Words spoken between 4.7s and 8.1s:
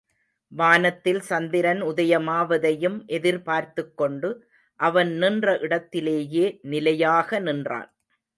அவன் நின்ற இடத்திலேயே நிலையாக நின்றான்.